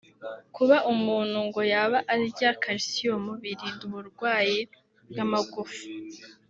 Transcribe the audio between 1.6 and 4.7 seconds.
yaba arya Calcium birinda uburwayi